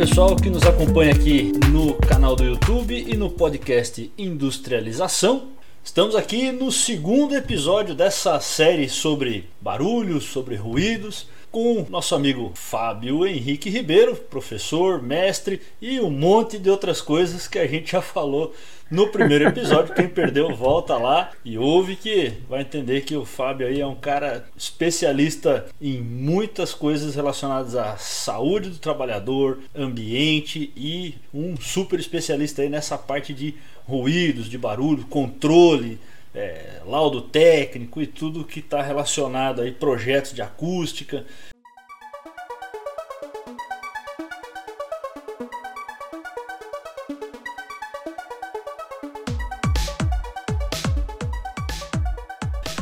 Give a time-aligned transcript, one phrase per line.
[0.00, 5.48] pessoal que nos acompanha aqui no canal do YouTube e no podcast Industrialização.
[5.84, 13.26] Estamos aqui no segundo episódio dessa série sobre barulhos, sobre ruídos, com nosso amigo Fábio
[13.26, 18.54] Henrique Ribeiro, professor, mestre e um monte de outras coisas que a gente já falou
[18.90, 19.94] no primeiro episódio.
[19.94, 23.94] Quem perdeu, volta lá e ouve que vai entender que o Fábio aí é um
[23.94, 32.62] cara especialista em muitas coisas relacionadas à saúde do trabalhador, ambiente e um super especialista
[32.62, 33.54] aí nessa parte de
[33.86, 35.98] ruídos, de barulho, controle,
[36.34, 41.24] é, laudo técnico e tudo que está relacionado aí, projetos de acústica.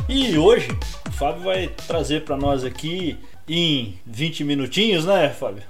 [0.07, 0.69] E hoje
[1.07, 5.63] o Fábio vai trazer para nós aqui em 20 minutinhos, né, Fábio?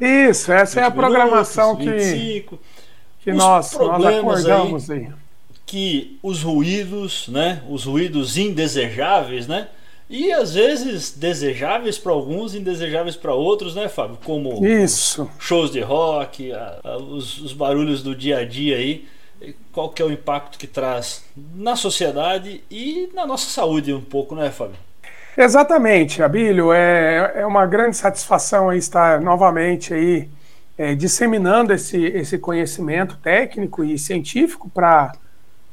[0.00, 5.21] Isso, essa é a programação minutos, 25, que que nós, nós acordamos aí, aí.
[5.64, 7.62] Que os ruídos, né?
[7.68, 9.68] Os ruídos indesejáveis, né?
[10.12, 14.18] E às vezes desejáveis para alguns, indesejáveis para outros, né, Fábio?
[14.22, 15.30] Como Isso.
[15.38, 19.06] shows de rock, a, a, os, os, barulhos do dia a dia aí.
[19.72, 21.24] Qual que é o impacto que traz
[21.54, 24.76] na sociedade e na nossa saúde um pouco, né, Fábio?
[25.36, 26.72] Exatamente, Abílio.
[26.74, 30.28] É, é uma grande satisfação estar novamente aí
[30.76, 35.12] é, disseminando esse, esse conhecimento técnico e científico para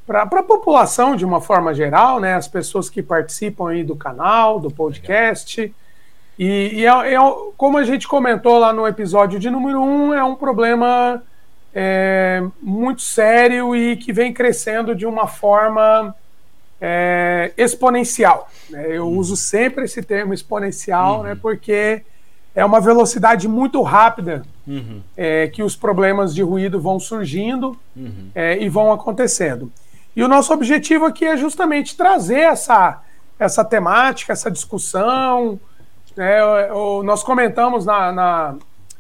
[0.10, 4.60] para a população de uma forma geral, né, as pessoas que participam aí do canal,
[4.60, 5.72] do podcast.
[6.40, 7.18] E, e é, é,
[7.56, 11.22] como a gente comentou lá no episódio de número um, é um problema
[11.76, 16.16] é, muito sério e que vem crescendo de uma forma
[16.82, 18.50] é, exponencial.
[18.68, 18.88] Né?
[18.90, 19.16] Eu uhum.
[19.16, 21.24] uso sempre esse termo exponencial, uhum.
[21.24, 22.02] né, porque
[22.56, 25.04] é uma velocidade muito rápida uhum.
[25.16, 28.32] é, que os problemas de ruído vão surgindo uhum.
[28.34, 29.72] é, e vão acontecendo.
[30.20, 33.02] E o nosso objetivo aqui é justamente trazer essa,
[33.40, 35.58] essa temática, essa discussão.
[36.14, 36.40] Né,
[37.06, 38.56] nós comentamos na, na,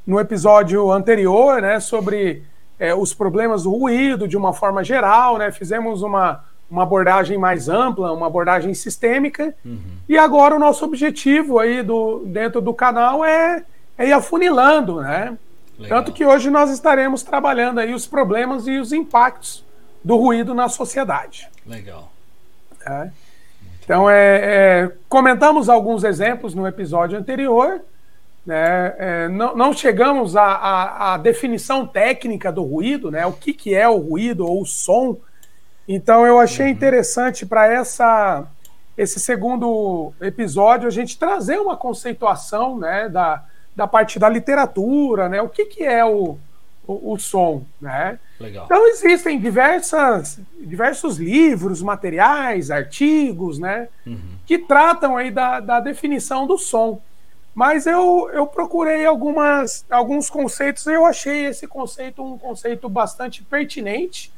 [0.07, 2.43] no episódio anterior né, sobre
[2.79, 6.41] é, os problemas do ruído de uma forma geral, né, fizemos uma,
[6.71, 9.53] uma abordagem mais ampla, uma abordagem sistêmica.
[9.65, 9.77] Uhum.
[10.07, 13.65] E agora o nosso objetivo aí do, dentro do canal é,
[13.97, 15.37] é ir afunilando, né?
[15.77, 15.99] Legal.
[15.99, 19.67] Tanto que hoje nós estaremos trabalhando aí os problemas e os impactos
[20.03, 21.49] do ruído na sociedade.
[21.65, 22.11] Legal.
[22.85, 23.09] É.
[23.83, 24.37] Então, é,
[24.85, 27.81] é, comentamos alguns exemplos no episódio anterior.
[28.45, 28.95] Né?
[28.97, 33.25] É, não, não, chegamos à, definição técnica do ruído, né?
[33.25, 35.17] o que, que é o ruído ou o som
[35.91, 36.71] então eu achei uhum.
[36.71, 38.45] interessante para essa
[38.95, 43.43] esse segundo episódio a gente trazer uma conceituação né, da,
[43.73, 45.41] da parte da literatura, né?
[45.41, 46.37] O que, que é o,
[46.91, 48.19] o, o som, né?
[48.39, 48.65] Legal.
[48.65, 53.87] Então existem diversas, diversos livros, materiais, artigos, né?
[54.05, 54.37] Uhum.
[54.45, 57.01] Que tratam aí da, da definição do som.
[57.53, 63.43] Mas eu, eu procurei algumas, alguns conceitos e eu achei esse conceito um conceito bastante
[63.43, 64.31] pertinente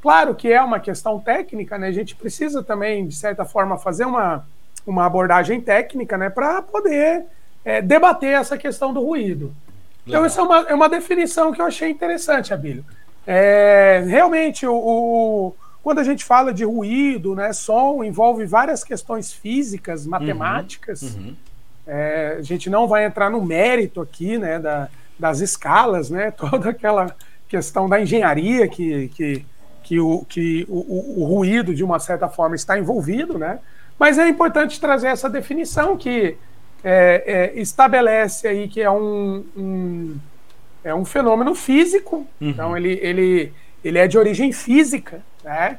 [0.00, 1.88] Claro que é uma questão técnica, né?
[1.88, 4.46] A gente precisa também, de certa forma, fazer uma,
[4.86, 6.30] uma abordagem técnica, né?
[6.30, 7.24] Para poder
[7.64, 9.52] é, debater essa questão do ruído.
[10.08, 12.84] Então, isso é uma, é uma definição que eu achei interessante, Abílio.
[13.26, 19.32] É, realmente, o, o, quando a gente fala de ruído, né, som, envolve várias questões
[19.32, 20.10] físicas, uhum.
[20.10, 21.02] matemáticas.
[21.02, 21.36] Uhum, uhum.
[21.86, 26.70] É, a gente não vai entrar no mérito aqui né, da, das escalas, né, toda
[26.70, 27.14] aquela
[27.48, 29.44] questão da engenharia que, que
[29.88, 33.58] que, o, que o, o, ruído, de uma certa forma, está envolvido, né?
[33.98, 36.36] Mas é importante trazer essa definição que
[36.82, 40.16] é, é, estabelece aí que é um, um,
[40.84, 42.48] é um fenômeno físico, uhum.
[42.50, 43.52] então ele, ele,
[43.84, 45.78] ele é de origem física, né?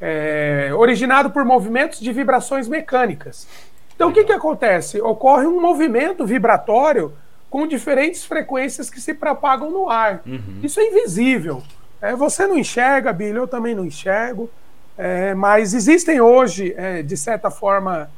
[0.00, 3.48] É, originado por movimentos de vibrações mecânicas.
[3.96, 5.00] Então, o que, que acontece?
[5.00, 7.12] Ocorre um movimento vibratório
[7.50, 10.22] com diferentes frequências que se propagam no ar.
[10.24, 10.60] Uhum.
[10.62, 11.64] Isso é invisível.
[12.00, 14.48] É, você não enxerga, Billy, eu também não enxergo,
[14.96, 18.08] é, mas existem hoje, é, de certa forma,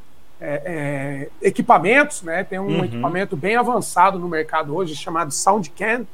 [0.41, 2.43] é, é, equipamentos, né?
[2.45, 2.85] Tem um uhum.
[2.85, 6.07] equipamento bem avançado no mercado hoje chamado SoundCam,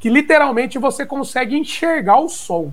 [0.00, 2.72] que literalmente você consegue enxergar o som.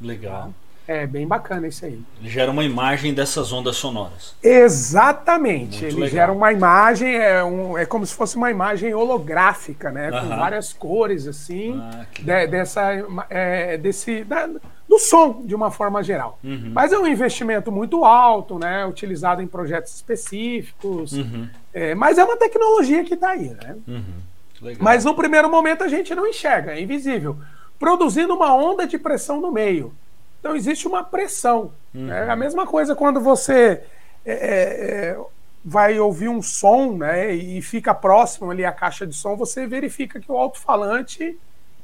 [0.00, 0.52] Legal.
[0.88, 2.00] É bem bacana isso aí.
[2.18, 4.34] Ele gera uma imagem dessas ondas sonoras.
[4.42, 5.82] Exatamente.
[5.82, 6.08] Muito ele legal.
[6.08, 10.10] gera uma imagem, é, um, é como se fosse uma imagem holográfica, né?
[10.10, 12.82] Com várias cores, assim, ah, de, dessa,
[13.28, 14.48] é, desse, da,
[14.88, 16.38] do som, de uma forma geral.
[16.42, 16.70] Uhum.
[16.72, 18.86] Mas é um investimento muito alto, né?
[18.86, 21.12] Utilizado em projetos específicos.
[21.12, 21.50] Uhum.
[21.74, 23.76] É, mas é uma tecnologia que está aí, né?
[23.86, 24.72] Uhum.
[24.80, 27.36] Mas no primeiro momento a gente não enxerga, é invisível.
[27.78, 29.92] Produzindo uma onda de pressão no meio.
[30.40, 31.72] Então existe uma pressão.
[31.94, 32.10] Uhum.
[32.12, 33.82] É a mesma coisa quando você
[34.24, 35.18] é, é, é,
[35.64, 40.20] vai ouvir um som né, e fica próximo ali à caixa de som, você verifica
[40.20, 41.38] que o alto-falante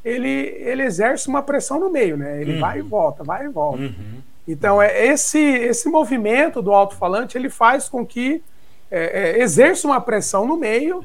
[0.05, 2.41] ele, ele exerce uma pressão no meio, né?
[2.41, 2.61] Ele uhum.
[2.61, 3.83] vai e volta, vai e volta.
[3.83, 4.21] Uhum.
[4.47, 8.43] Então, é esse, esse movimento do alto-falante ele faz com que
[8.91, 11.03] é, é, exerça uma pressão no meio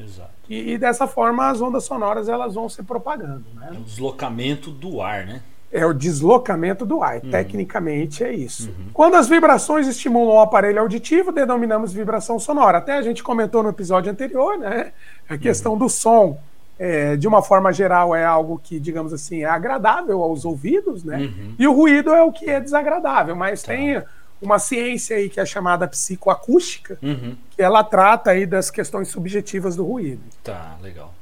[0.49, 3.45] e, e, dessa forma as ondas sonoras elas vão se propagando.
[3.55, 3.71] Né?
[3.73, 5.41] É o deslocamento do ar, né?
[5.71, 7.21] É o deslocamento do ar.
[7.23, 7.29] Uhum.
[7.31, 8.69] Tecnicamente é isso.
[8.69, 8.85] Uhum.
[8.93, 12.79] Quando as vibrações estimulam o aparelho auditivo, denominamos vibração sonora.
[12.79, 14.91] Até a gente comentou no episódio anterior, né?
[15.29, 15.77] A questão uhum.
[15.77, 16.39] do som
[16.79, 21.17] é, de uma forma geral, é algo que, digamos assim, é agradável aos ouvidos, né?
[21.17, 21.55] Uhum.
[21.59, 23.73] E o ruído é o que é desagradável, mas tá.
[23.73, 24.01] tem
[24.41, 27.35] uma ciência aí que é chamada psicoacústica, uhum.
[27.51, 30.21] que ela trata aí das questões subjetivas do ruído.
[30.41, 31.13] Tá, legal.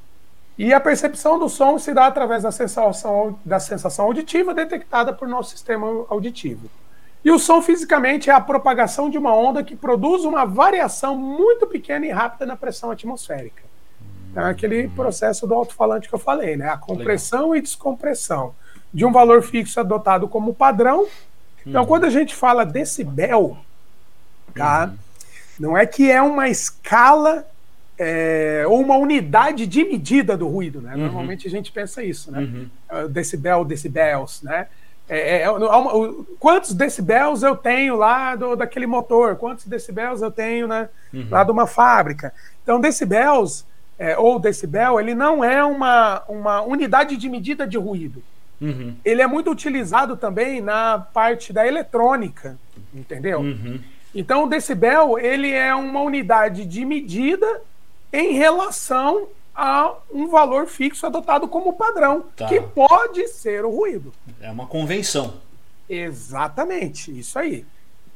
[0.57, 5.27] E a percepção do som se dá através da sensação, da sensação auditiva detectada por
[5.27, 6.69] nosso sistema auditivo.
[7.23, 11.67] E o som fisicamente é a propagação de uma onda que produz uma variação muito
[11.67, 13.63] pequena e rápida na pressão atmosférica.
[14.35, 16.69] É aquele processo do alto-falante que eu falei, né?
[16.69, 17.55] A compressão Legal.
[17.57, 18.55] e descompressão
[18.93, 21.07] de um valor fixo adotado como padrão.
[21.65, 21.87] Então, uhum.
[21.87, 23.57] quando a gente fala decibel,
[24.55, 24.85] tá?
[24.85, 24.97] Uhum.
[25.59, 27.45] Não é que é uma escala
[27.97, 30.93] é, ou uma unidade de medida do ruído, né?
[30.93, 31.01] Uhum.
[31.01, 32.39] Normalmente a gente pensa isso, né?
[32.39, 32.69] Uhum.
[32.89, 34.67] É, decibel, decibels, né?
[35.09, 35.47] É, é, é
[36.39, 39.35] quantos decibels eu tenho lá do, daquele motor?
[39.37, 41.27] Quantos decibels eu tenho né, uhum.
[41.31, 42.33] lá de uma fábrica?
[42.61, 43.65] Então, decibels
[43.97, 48.21] é, ou decibel, ele não é uma, uma unidade de medida de ruído.
[48.59, 48.95] Uhum.
[49.03, 52.57] Ele é muito utilizado também na parte da eletrônica,
[52.93, 53.39] entendeu?
[53.39, 53.79] Uhum.
[54.13, 57.61] Então, o decibel ele é uma unidade de medida
[58.11, 62.45] em relação a um valor fixo adotado como padrão, tá.
[62.45, 64.13] que pode ser o ruído.
[64.39, 65.35] É uma convenção.
[65.89, 67.65] Exatamente, isso aí.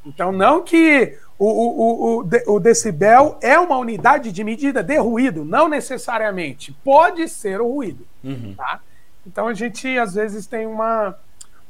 [0.06, 5.46] Então, não que o, o, o, o, decibel é uma unidade de medida de ruído,
[5.46, 6.72] não necessariamente.
[6.84, 8.06] Pode ser o ruído.
[8.24, 8.54] Uhum.
[8.56, 8.80] Tá?
[9.26, 11.16] Então, a gente, às vezes, tem uma,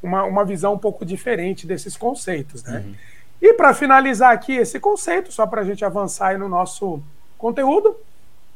[0.02, 2.64] uma, uma visão um pouco diferente desses conceitos.
[2.64, 2.84] Né?
[2.86, 2.96] Uhum.
[3.42, 7.02] E, para finalizar aqui esse conceito, só para a gente avançar no nosso
[7.38, 7.98] conteúdo,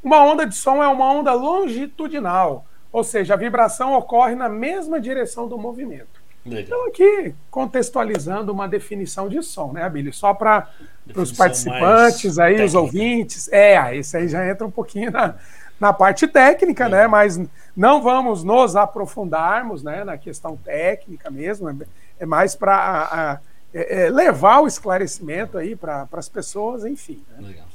[0.05, 5.01] uma onda de som é uma onda longitudinal, ou seja, a vibração ocorre na mesma
[5.01, 6.23] direção do movimento.
[6.45, 6.61] Legal.
[6.61, 10.13] Então, aqui contextualizando uma definição de som, né, Abílio?
[10.13, 10.69] Só para
[11.15, 12.65] os participantes aí, técnica.
[12.65, 13.51] os ouvintes.
[13.51, 15.33] É, esse aí já entra um pouquinho na,
[15.79, 16.89] na parte técnica, é.
[16.89, 17.07] né?
[17.07, 17.41] Mas
[17.75, 21.67] não vamos nos aprofundarmos né, na questão técnica mesmo.
[21.67, 21.75] É,
[22.19, 23.41] é mais para
[23.73, 27.23] é, é, levar o esclarecimento aí para as pessoas, enfim.
[27.31, 27.47] Né?
[27.47, 27.65] Legal.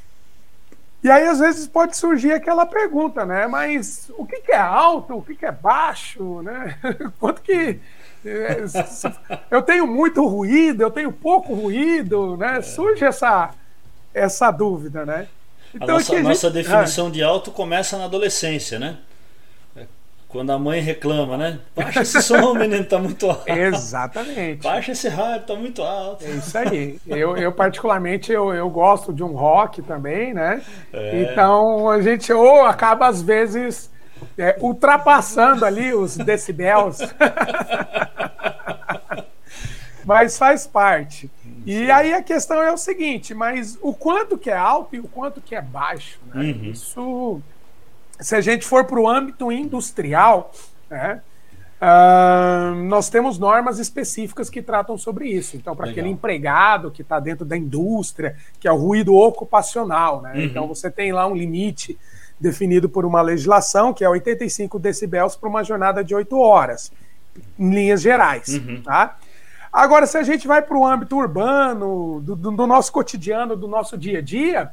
[1.02, 3.46] E aí, às vezes, pode surgir aquela pergunta, né?
[3.46, 6.76] Mas o que, que é alto, o que, que é baixo, né?
[7.18, 7.80] Quanto que
[8.24, 8.64] é,
[9.50, 12.58] eu tenho muito ruído, eu tenho pouco ruído, né?
[12.58, 12.62] É.
[12.62, 13.50] Surge essa,
[14.12, 15.26] essa dúvida, né?
[15.74, 16.26] Então, a nossa, a gente...
[16.26, 17.10] nossa definição ah.
[17.10, 18.98] de alto começa na adolescência, né?
[20.30, 21.58] Quando a mãe reclama, né?
[21.74, 23.48] Baixa esse som, menino, tá muito alto.
[23.48, 24.62] Exatamente.
[24.62, 26.24] Baixa esse rádio, tá muito alto.
[26.24, 27.00] É isso aí.
[27.06, 30.62] Eu, eu particularmente, eu, eu gosto de um rock também, né?
[30.92, 31.22] É.
[31.22, 33.90] Então, a gente ou acaba, às vezes,
[34.38, 36.98] é, ultrapassando ali os decibéis.
[40.06, 41.28] mas faz parte.
[41.66, 45.08] E aí a questão é o seguinte, mas o quanto que é alto e o
[45.08, 46.42] quanto que é baixo, né?
[46.42, 46.70] uhum.
[46.70, 47.42] Isso,
[48.20, 50.52] se a gente for para o âmbito industrial,
[50.88, 51.22] né?
[51.80, 55.56] Uh, nós temos normas específicas que tratam sobre isso.
[55.56, 60.34] Então, para aquele empregado que está dentro da indústria, que é o ruído ocupacional, né?
[60.34, 60.40] Uhum.
[60.42, 61.98] Então, você tem lá um limite
[62.38, 66.92] definido por uma legislação, que é 85 decibéis para uma jornada de 8 horas,
[67.58, 68.48] em linhas gerais.
[68.48, 68.82] Uhum.
[68.82, 69.16] Tá?
[69.72, 73.96] Agora, se a gente vai para o âmbito urbano, do, do, nosso cotidiano, do nosso
[73.96, 74.70] dia a dia,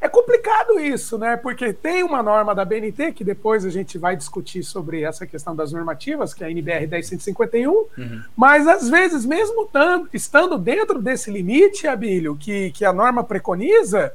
[0.00, 1.36] é complicado isso, né?
[1.36, 5.54] Porque tem uma norma da BNT, que depois a gente vai discutir sobre essa questão
[5.54, 8.22] das normativas, que é a NBR 10151, uhum.
[8.34, 14.14] mas às vezes, mesmo tanto, estando dentro desse limite, Abílio, que, que a norma preconiza,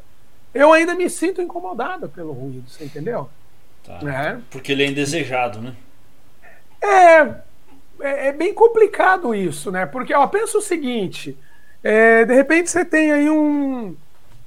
[0.53, 3.29] eu ainda me sinto incomodada pelo ruído, você entendeu?
[3.83, 3.99] Tá.
[4.09, 4.39] É.
[4.49, 5.75] Porque ele é indesejado, né?
[6.81, 7.19] É,
[7.99, 9.85] é, é, bem complicado isso, né?
[9.85, 11.37] Porque, ó, pensa o seguinte:
[11.83, 13.95] é, de repente você tem aí um,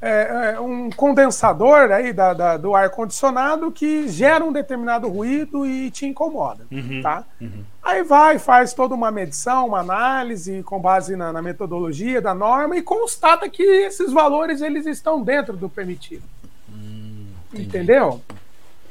[0.00, 5.90] é, é, um condensador aí da, da do ar-condicionado que gera um determinado ruído e
[5.90, 7.24] te incomoda, uhum, tá?
[7.40, 7.64] Uhum.
[7.82, 12.76] Aí vai, faz toda uma medição, uma análise com base na, na, metodologia da norma
[12.76, 16.22] e constata que esses valores eles estão dentro do permitido.
[16.70, 18.20] Hum, Entendeu?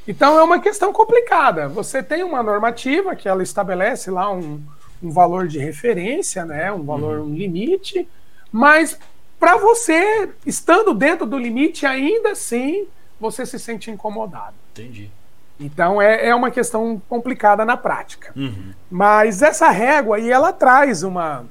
[0.05, 1.69] Então é uma questão complicada.
[1.69, 4.61] Você tem uma normativa que ela estabelece lá um,
[5.01, 6.71] um valor de referência, né?
[6.71, 7.27] Um valor, uhum.
[7.27, 8.07] um limite,
[8.51, 8.97] mas
[9.39, 12.87] para você, estando dentro do limite, ainda assim
[13.19, 14.55] você se sente incomodado.
[14.71, 15.09] Entendi.
[15.59, 18.31] Então é, é uma questão complicada na prática.
[18.35, 18.73] Uhum.
[18.89, 21.45] Mas essa régua aí ela traz uma,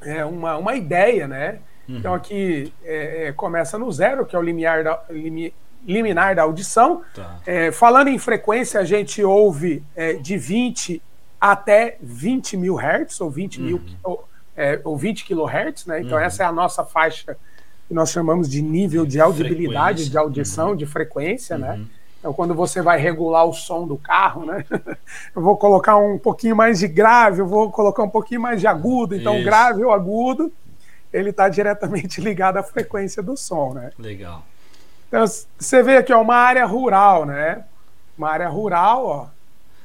[0.00, 1.58] é, uma, uma ideia, né?
[1.88, 1.96] Uhum.
[1.96, 5.52] Então aqui é, é, começa no zero, que é o limiar da, limi,
[5.84, 7.02] liminar da audição.
[7.14, 7.38] Tá.
[7.46, 11.02] É, falando em frequência, a gente ouve é, de 20
[11.40, 13.64] até 20 mil hertz, ou 20 uhum.
[13.64, 14.28] mil ou,
[14.58, 16.00] é, ou 20 kilohertz, né?
[16.00, 16.24] Então uhum.
[16.24, 17.36] essa é a nossa faixa
[17.86, 20.10] que nós chamamos de nível de audibilidade, frequência.
[20.10, 20.76] de audição, uhum.
[20.76, 21.74] de frequência, né?
[21.74, 21.86] Uhum.
[22.18, 24.64] Então, quando você vai regular o som do carro, né?
[25.34, 28.66] Eu vou colocar um pouquinho mais de grave, eu vou colocar um pouquinho mais de
[28.66, 29.14] agudo.
[29.14, 29.44] Então, Isso.
[29.44, 30.52] grave ou agudo,
[31.12, 33.92] ele está diretamente ligado à frequência do som, né?
[33.96, 34.44] Legal.
[35.06, 37.64] Então, você vê aqui, ó, uma área rural, né?
[38.16, 39.26] Uma área rural, ó,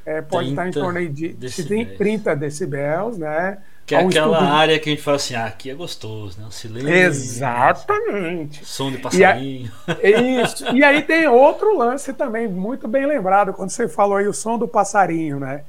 [0.04, 1.98] é, pode estar em torno de decibéis.
[1.98, 3.60] 30 decibéis, né?
[3.86, 4.54] Que é aquela estudo...
[4.54, 6.48] área que a gente fala assim, ah, aqui é gostoso, né?
[6.48, 6.90] O silêncio.
[6.90, 8.66] Exatamente.
[8.66, 9.72] Som de passarinho.
[10.02, 10.22] E, a...
[10.44, 10.76] Isso.
[10.76, 14.58] e aí tem outro lance também, muito bem lembrado, quando você falou aí o som
[14.58, 15.64] do passarinho, né?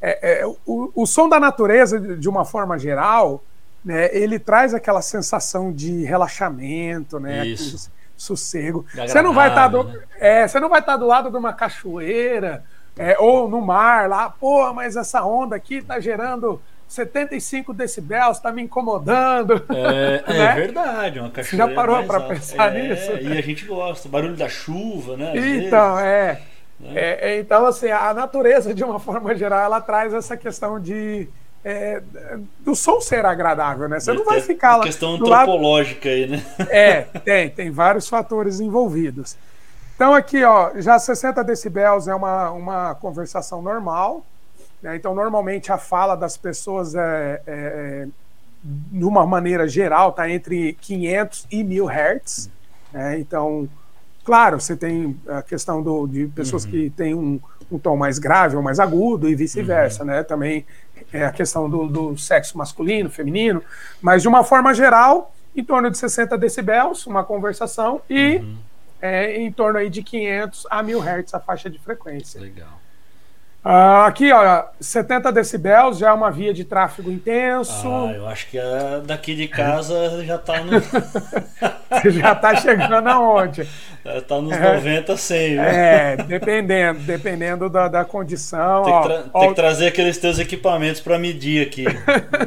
[0.00, 3.42] É, é, o, o som da natureza, de uma forma geral,
[3.84, 7.46] né, ele traz aquela sensação de relaxamento, né?
[7.46, 7.90] Isso.
[8.16, 8.86] Sossego.
[8.94, 10.00] Você não vai estar tá do, né?
[10.18, 12.64] é, você não vai estar tá do lado de uma cachoeira
[12.96, 18.52] é, ou no mar lá, pô, mas essa onda aqui está gerando 75 decibéis, está
[18.52, 19.64] me incomodando.
[19.70, 20.44] É, é né?
[20.44, 21.68] é verdade, uma cachoeira.
[21.68, 23.12] Já parou para pensar é, nisso?
[23.12, 25.32] E a gente gosta, barulho da chuva, né?
[25.36, 26.40] Então, é,
[26.78, 26.92] né?
[26.94, 31.28] é, é, Então, assim, a natureza, de uma forma geral, ela traz essa questão de.
[31.68, 32.00] É,
[32.60, 33.98] do som ser agradável, né?
[33.98, 34.84] Você não vai ficar lá.
[34.84, 36.16] questão antropológica lado...
[36.16, 36.46] aí, né?
[36.70, 39.36] É, tem, tem vários fatores envolvidos.
[39.96, 44.24] Então, aqui, ó, já 60 decibéis é uma, uma conversação normal.
[44.82, 44.96] Né?
[44.96, 48.08] Então, normalmente a fala das pessoas é, é, é
[48.66, 52.50] de uma maneira geral, está entre 500 e 1000 hertz.
[52.92, 53.18] Né?
[53.20, 53.68] Então,
[54.24, 56.70] claro, você tem a questão do, de pessoas uhum.
[56.70, 57.40] que têm um,
[57.70, 60.08] um, tom mais grave ou mais agudo e vice-versa, uhum.
[60.08, 60.22] né?
[60.22, 60.66] Também
[61.12, 63.62] é a questão do, do, sexo masculino, feminino,
[64.02, 68.56] mas de uma forma geral, em torno de 60 decibéis, uma conversação e uhum.
[69.00, 72.40] é, em torno aí de 500 a 1000 hertz a faixa de frequência.
[72.40, 72.85] Legal.
[73.66, 77.88] Uh, aqui, ó, 70 decibéis já é uma via de tráfego intenso.
[77.88, 80.78] Ah, eu acho que a daqui de casa já está no.
[82.12, 83.68] já está chegando aonde?
[84.04, 85.48] Está nos é, 90, 100.
[85.48, 85.60] Viu?
[85.62, 88.84] É, dependendo, dependendo da, da condição.
[88.84, 91.86] Tem, que, ó, tem que trazer aqueles teus equipamentos para medir aqui.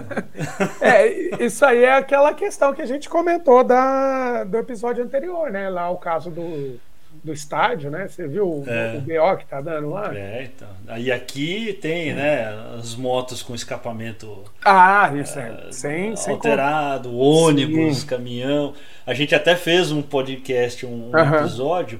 [0.79, 5.67] é, isso aí é aquela questão que a gente comentou da, do episódio anterior, né?
[5.67, 6.79] Lá o caso do
[7.23, 8.07] do estádio, né?
[8.07, 8.97] Você viu é.
[8.97, 10.15] o, BO que tá dando lá?
[10.15, 10.67] É, então.
[10.87, 12.47] Aí aqui tem, né,
[12.77, 14.43] as motos com escapamento.
[14.63, 15.65] Ah, isso é.
[15.67, 17.17] é sem, alterado, sem...
[17.17, 18.07] ônibus, Sim.
[18.07, 18.73] caminhão.
[19.05, 21.99] A gente até fez um podcast, um, um episódio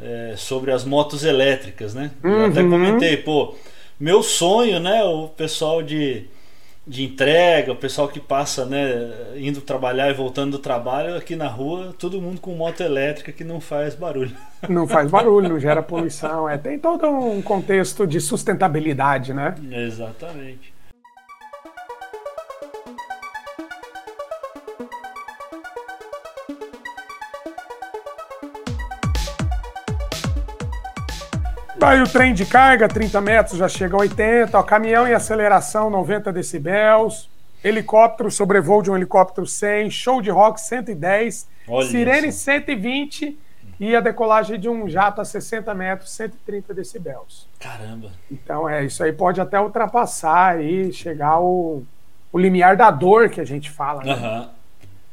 [0.00, 2.10] é, sobre as motos elétricas, né?
[2.22, 2.30] Uhum.
[2.30, 2.70] Eu até uhum.
[2.70, 3.54] comentei, pô,
[3.98, 6.26] meu sonho, né, o pessoal de
[6.86, 11.48] de entrega, o pessoal que passa, né, indo trabalhar e voltando do trabalho aqui na
[11.48, 14.36] rua, todo mundo com moto elétrica que não faz barulho.
[14.68, 19.54] Não faz barulho, não gera poluição, é, tem todo um contexto de sustentabilidade, né?
[19.70, 20.73] Exatamente.
[31.84, 34.58] Aí o trem de carga, 30 metros, já chega a 80.
[34.58, 37.28] Ó, caminhão em aceleração, 90 decibéis.
[37.62, 39.90] Helicóptero, sobrevoo de um helicóptero 100.
[39.90, 41.46] Show de rock, 110.
[41.68, 42.38] Olha sirene, isso.
[42.38, 43.38] 120.
[43.78, 47.46] E a decolagem de um jato a 60 metros, 130 decibéis.
[47.58, 48.10] Caramba.
[48.30, 51.82] Então, é, isso aí pode até ultrapassar e chegar ao
[52.32, 54.02] o limiar da dor que a gente fala.
[54.02, 54.14] Né?
[54.14, 54.48] Uhum.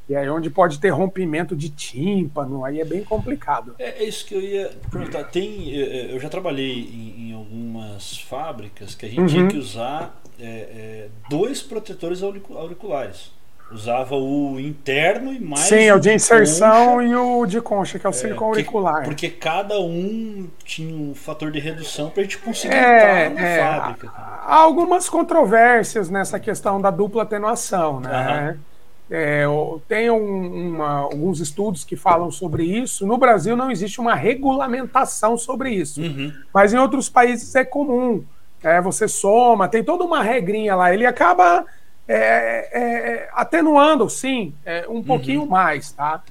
[0.09, 3.75] E aí onde pode ter rompimento de tímpano, aí é bem complicado.
[3.79, 5.23] É, é isso que eu ia perguntar.
[5.25, 9.27] Tem, é, é, eu já trabalhei em, em algumas fábricas que a gente uhum.
[9.27, 13.31] tinha que usar é, é, dois protetores auriculares.
[13.71, 15.61] Usava o interno e mais.
[15.61, 17.07] Sim, o de inserção concha.
[17.07, 19.05] e o de concha, que é o silicone auricular.
[19.05, 23.47] Porque cada um tinha um fator de redução para a gente conseguir é, entrar na
[23.47, 24.11] é, fábrica.
[24.13, 28.57] Há algumas controvérsias nessa questão da dupla atenuação, né?
[28.57, 28.70] Uhum.
[29.13, 29.43] É,
[29.89, 33.05] tem um, uma, alguns estudos que falam sobre isso.
[33.05, 36.31] No Brasil não existe uma regulamentação sobre isso, uhum.
[36.53, 38.23] mas em outros países é comum.
[38.63, 40.93] É, você soma, tem toda uma regrinha lá.
[40.93, 41.65] Ele acaba
[42.07, 45.49] é, é, atenuando, sim, é, um pouquinho uhum.
[45.49, 46.23] mais, tá?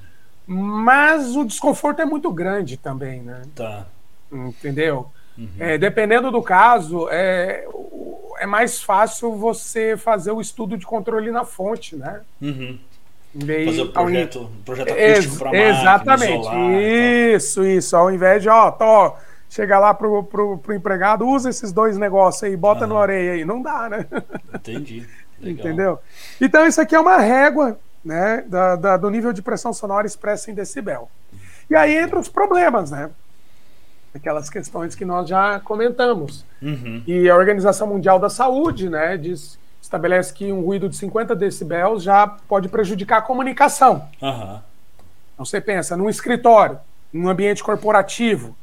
[0.46, 3.42] Mas o desconforto é muito grande também, né?
[3.54, 3.87] Tá.
[4.32, 5.10] Entendeu?
[5.37, 5.49] Uhum.
[5.58, 7.66] É, dependendo do caso, é,
[8.40, 12.20] é mais fácil você fazer o estudo de controle na fonte, né?
[12.40, 12.78] Uhum.
[13.32, 16.49] Fazer o projeto, projeto acústico para Exatamente.
[17.37, 17.97] isso, isso.
[17.97, 19.14] Ao invés de, ó, tô,
[19.49, 22.88] chegar lá pro, pro, pro empregado, usa esses dois negócios aí, bota uhum.
[22.88, 23.44] no areia aí.
[23.44, 24.06] Não dá, né?
[24.54, 25.06] Entendi.
[25.40, 25.66] Legal.
[25.66, 25.99] Entendeu?
[26.40, 30.50] Então, isso aqui é uma régua né, da, da, do nível de pressão sonora expressa
[30.50, 31.11] em decibel.
[31.68, 33.11] E aí entra os problemas, né?
[34.14, 36.45] Aquelas questões que nós já comentamos.
[36.61, 37.02] Uhum.
[37.07, 42.02] E a Organização Mundial da Saúde, né, diz estabelece que um ruído de 50 decibéis
[42.02, 44.09] já pode prejudicar a comunicação.
[44.21, 44.61] Uhum.
[45.35, 46.79] Então você pensa, num escritório,
[47.12, 48.57] num ambiente corporativo,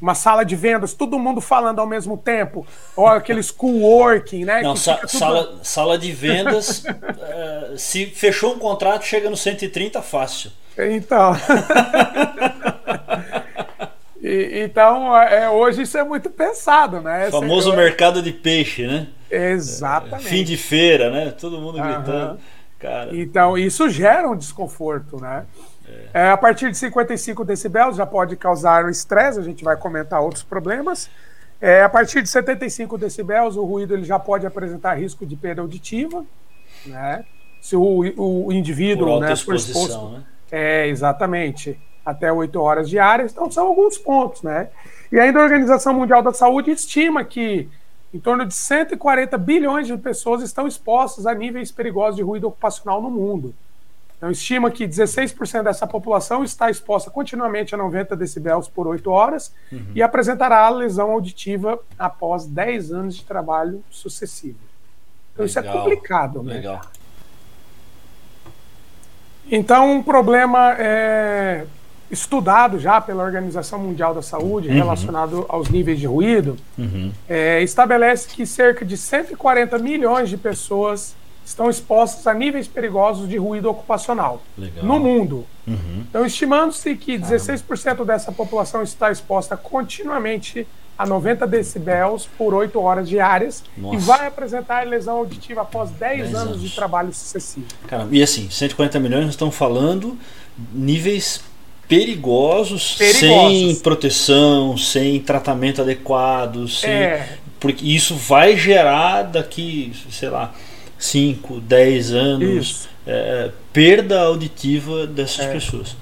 [0.00, 2.64] uma sala de vendas, todo mundo falando ao mesmo tempo,
[2.94, 4.62] ou aqueles co-working, né?
[4.62, 5.10] Não, sa tudo...
[5.10, 10.52] sala, sala de vendas, uh, se fechou um contrato, chega no 130 fácil.
[10.78, 11.32] Então.
[14.28, 17.28] e, então, é, hoje isso é muito pensado, né?
[17.28, 19.08] O famoso mercado de peixe, né?
[19.30, 20.28] Exatamente.
[20.28, 21.30] fim de feira, né?
[21.30, 22.32] Todo mundo gritando.
[22.32, 22.38] Uhum.
[22.78, 23.16] Cara.
[23.16, 25.44] Então, isso gera um desconforto, né?
[26.12, 26.26] É.
[26.26, 30.42] É, a partir de 55 decibéis já pode causar estresse, a gente vai comentar outros
[30.42, 31.10] problemas.
[31.60, 35.60] É, a partir de 75 decibéis, o ruído ele já pode apresentar risco de perda
[35.60, 36.24] auditiva,
[36.86, 37.24] né?
[37.60, 40.10] Se o, o indivíduo Por né, for exposto.
[40.10, 40.22] Né?
[40.52, 41.78] É, exatamente.
[42.04, 43.32] Até 8 horas diárias.
[43.32, 44.68] Então, são alguns pontos, né?
[45.10, 47.68] E ainda a Organização Mundial da Saúde estima que
[48.12, 53.02] em torno de 140 bilhões de pessoas estão expostas a níveis perigosos de ruído ocupacional
[53.02, 53.54] no mundo.
[54.16, 59.54] Então, estima que 16% dessa população está exposta continuamente a 90 decibéis por 8 horas
[59.70, 59.92] uhum.
[59.94, 64.58] e apresentará lesão auditiva após 10 anos de trabalho sucessivo.
[65.32, 65.46] Então, Legal.
[65.46, 66.54] isso é complicado, né?
[66.54, 66.80] Legal.
[69.50, 71.64] Então, um problema é,
[72.10, 74.74] estudado já pela Organização Mundial da Saúde, uhum.
[74.74, 77.12] relacionado aos níveis de ruído, uhum.
[77.28, 83.36] é, estabelece que cerca de 140 milhões de pessoas estão expostas a níveis perigosos de
[83.38, 84.84] ruído ocupacional Legal.
[84.84, 85.46] no mundo.
[85.66, 86.04] Uhum.
[86.08, 90.66] Então, estimando-se que 16% dessa população está exposta continuamente
[90.98, 93.94] a 90 decibéis por 8 horas diárias Nossa.
[93.94, 97.66] e vai apresentar lesão auditiva após 10, 10 anos, anos, de trabalho sucessivo.
[97.86, 100.18] Caramba, e assim, 140 milhões nós estamos falando
[100.72, 101.40] níveis
[101.88, 106.90] perigosos, perigosos, sem proteção, sem tratamento adequado, sem...
[106.90, 107.38] É.
[107.58, 110.52] porque isso vai gerar daqui, sei lá,
[110.98, 115.52] 5, 10 anos é, perda auditiva dessas é.
[115.52, 115.96] pessoas.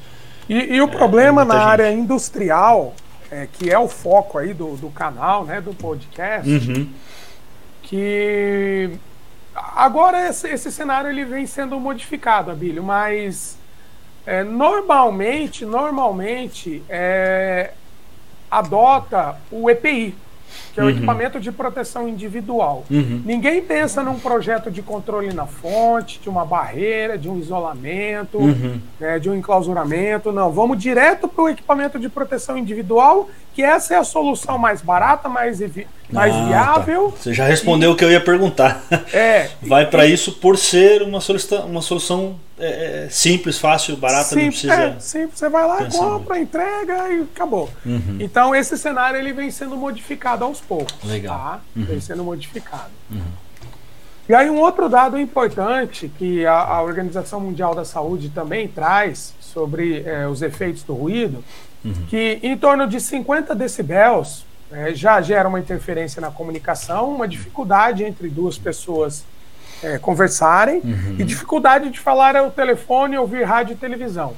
[0.48, 1.64] E, e o é, problema na gente.
[1.64, 2.94] área industrial,
[3.30, 6.88] é, que é o foco aí do, do canal, né, do podcast, uhum.
[7.82, 8.90] que
[9.54, 13.56] agora esse, esse cenário ele vem sendo modificado, Abílio, mas
[14.26, 17.70] é, normalmente, normalmente é,
[18.50, 20.14] adota o EPI,
[20.74, 20.92] que é o uhum.
[20.92, 22.84] equipamento de proteção individual.
[22.90, 23.22] Uhum.
[23.24, 28.80] Ninguém pensa num projeto de controle na fonte, de uma barreira, de um isolamento, uhum.
[28.98, 30.32] né, de um enclausuramento.
[30.32, 34.82] Não, vamos direto para o equipamento de proteção individual, que essa é a solução mais
[34.82, 35.60] barata, mais,
[36.10, 36.46] mais ah, tá.
[36.46, 37.12] viável.
[37.12, 37.22] Tá.
[37.22, 37.94] Você já respondeu e...
[37.94, 38.82] o que eu ia perguntar.
[39.12, 39.48] É.
[39.62, 41.20] Vai para isso por ser uma,
[41.66, 44.74] uma solução é, é, simples, fácil, simples, não precisa.
[44.74, 46.36] É, simples, você vai lá, compra, muito.
[46.36, 47.68] entrega e acabou.
[47.84, 48.16] Uhum.
[48.18, 50.96] Então esse cenário ele vem sendo modificado aos poucos.
[51.04, 51.38] Legal.
[51.38, 51.60] Tá?
[51.76, 51.84] Uhum.
[51.84, 52.90] Vem sendo modificado.
[53.10, 53.20] Uhum.
[54.28, 59.34] E aí um outro dado importante que a, a, Organização Mundial da Saúde também traz
[59.38, 61.44] sobre é, os efeitos do ruído,
[61.84, 62.06] uhum.
[62.08, 68.02] que em torno de 50 decibéis é, já gera uma interferência na comunicação, uma dificuldade
[68.02, 69.24] entre duas pessoas
[69.82, 71.16] é, conversarem uhum.
[71.18, 74.34] e dificuldade de falar ao telefone, ouvir rádio e televisão.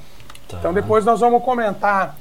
[0.49, 0.57] Tá.
[0.59, 2.17] Então depois nós vamos comentar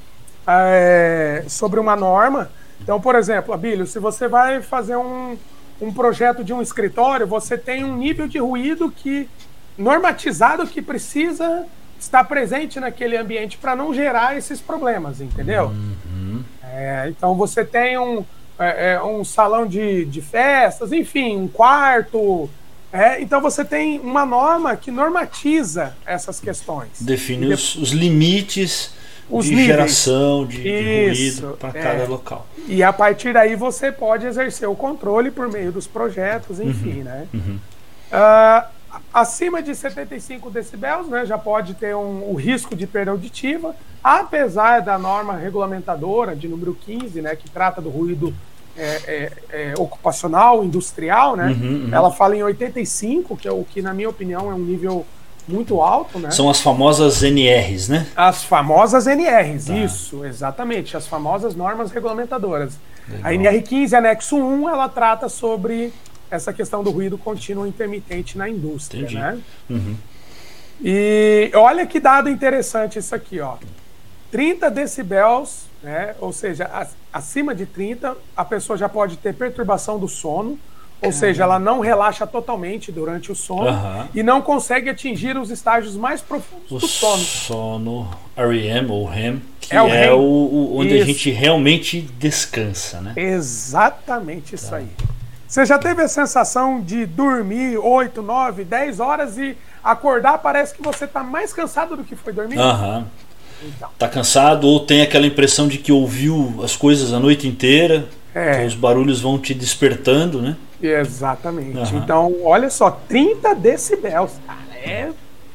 [0.46, 2.50] é, sobre uma norma.
[2.80, 5.36] Então, por exemplo, Abílio, se você vai fazer um,
[5.80, 9.28] um projeto de um escritório, você tem um nível de ruído que
[9.76, 11.66] normatizado que precisa
[11.98, 15.66] estar presente naquele ambiente para não gerar esses problemas, entendeu?
[15.66, 16.42] Uhum.
[16.62, 18.24] É, então você tem um,
[18.58, 22.48] é, é, um salão de, de festas, enfim, um quarto,
[22.92, 26.90] é, então você tem uma norma que normatiza essas questões.
[27.00, 28.92] Define os, os limites
[29.30, 29.66] os de níveis.
[29.66, 31.82] geração de, de ruído para é.
[31.82, 32.46] cada local.
[32.66, 37.04] E a partir daí você pode exercer o controle por meio dos projetos, enfim, uhum.
[37.04, 37.28] né?
[37.34, 37.58] Uhum.
[38.10, 38.68] Uh,
[39.12, 44.80] acima de 75 decibéis, né, já pode ter um, o risco de perda auditiva, apesar
[44.80, 48.34] da norma regulamentadora de número 15, né, que trata do ruído
[48.76, 51.48] é, é, é, ocupacional, industrial, né?
[51.48, 51.88] Uhum, uhum.
[51.92, 55.04] Ela fala em 85, que é o que, na minha opinião, é um nível
[55.48, 56.30] muito alto, né?
[56.30, 58.06] São as famosas NRs, né?
[58.14, 59.76] As famosas NRs, tá.
[59.76, 62.78] isso, exatamente, as famosas normas regulamentadoras.
[63.08, 63.24] Legal.
[63.24, 65.92] A NR15, anexo 1, ela trata sobre
[66.30, 69.16] essa questão do ruído contínuo intermitente na indústria, Entendi.
[69.16, 69.38] né?
[69.70, 69.96] Uhum.
[70.84, 73.56] E olha que dado interessante isso aqui, ó.
[74.30, 76.14] 30 decibels, né?
[76.20, 76.70] Ou seja,
[77.12, 80.58] acima de 30, a pessoa já pode ter perturbação do sono,
[81.00, 84.08] ou seja, ela não relaxa totalmente durante o sono uhum.
[84.12, 87.22] e não consegue atingir os estágios mais profundos o do sono.
[87.22, 91.02] Sono REM ou REM, que é, o, é o, o onde isso.
[91.02, 93.12] a gente realmente descansa, né?
[93.16, 94.76] Exatamente isso tá.
[94.78, 94.88] aí.
[95.46, 100.82] Você já teve a sensação de dormir 8, 9, 10 horas e acordar parece que
[100.82, 102.58] você está mais cansado do que foi dormir?
[102.58, 102.98] Aham.
[102.98, 103.27] Uhum.
[103.62, 103.88] Então.
[103.98, 108.64] Tá cansado ou tem aquela impressão de que ouviu as coisas a noite inteira, é.
[108.64, 110.56] os barulhos vão te despertando, né?
[110.80, 111.92] Exatamente.
[111.92, 111.98] Uhum.
[111.98, 115.10] Então, olha só, 30 decibels, cara, é,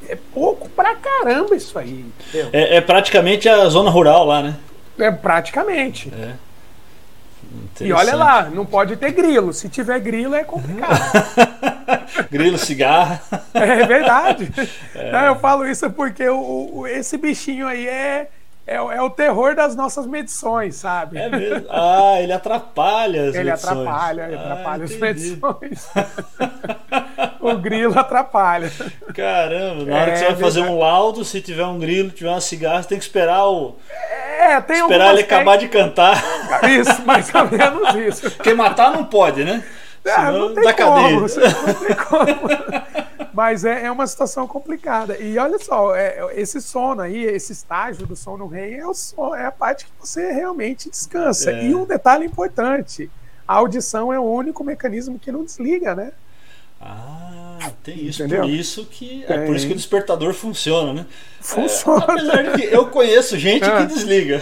[0.09, 2.05] é pouco pra caramba isso aí.
[2.51, 4.57] É, é, praticamente a zona rural lá, né?
[4.99, 6.11] É praticamente.
[6.13, 6.33] É.
[7.81, 9.53] E olha lá, não pode ter grilo.
[9.53, 10.99] Se tiver grilo é complicado.
[12.29, 13.19] grilo, cigarro.
[13.53, 14.51] É verdade.
[14.95, 15.27] É.
[15.27, 18.29] eu falo isso porque o, o, esse bichinho aí é
[18.65, 21.17] é, é, o terror das nossas medições, sabe?
[21.17, 21.67] É mesmo?
[21.69, 23.71] Ah, ele atrapalha as ele medições.
[23.71, 25.89] Atrapalha, ele atrapalha ah, as medições.
[27.41, 28.71] o grilo atrapalha.
[29.13, 32.29] Caramba, na hora é, que você vai fazer um laudo, se tiver um grilo, tiver
[32.29, 33.75] uma cigarra, você tem que esperar o.
[34.39, 36.23] É, tem Esperar ele acabar de cantar.
[36.69, 38.31] Isso, mais ou menos isso.
[38.41, 39.61] Quem matar não pode, né?
[40.05, 41.21] É, não tem como.
[41.21, 43.23] Não tem como.
[43.33, 45.17] Mas é, é uma situação complicada.
[45.17, 49.33] E olha só, é, esse sono aí, esse estágio do sono REM é, o sono,
[49.33, 51.51] é a parte que você realmente descansa.
[51.51, 51.65] É.
[51.65, 53.09] E um detalhe importante:
[53.47, 56.11] a audição é o único mecanismo que não desliga, né?
[56.85, 58.21] Ah, tem isso.
[58.21, 58.41] Entendeu?
[58.41, 61.05] Por isso que é por isso que o despertador funciona, né?
[61.39, 62.03] Funciona.
[62.03, 63.77] É, apesar de que eu conheço gente é.
[63.77, 64.41] que desliga.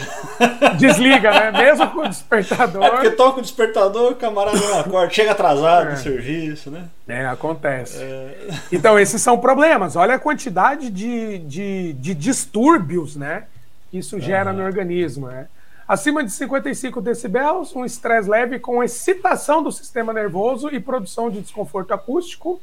[0.77, 1.51] Desliga, né?
[1.51, 2.83] Mesmo com o despertador.
[2.83, 5.91] É porque toca o despertador, o camarada não acorda, chega atrasado é.
[5.91, 6.85] no serviço, né?
[7.07, 8.01] É, acontece.
[8.01, 8.49] É...
[8.71, 9.95] Então, esses são problemas.
[9.95, 13.43] Olha a quantidade de, de, de distúrbios, né?
[13.91, 15.47] Que isso gera no organismo, né?
[15.91, 21.41] Acima de 55 decibels, um estresse leve com excitação do sistema nervoso e produção de
[21.41, 22.61] desconforto acústico.